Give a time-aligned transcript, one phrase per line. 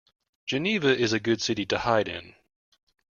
[0.47, 2.33] Geneva is a good city to hide in.